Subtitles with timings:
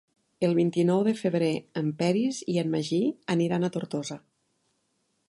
[0.45, 1.51] El vint-i-nou de febrer
[1.83, 3.03] en Peris i en Magí
[3.37, 4.19] aniran a Tortosa.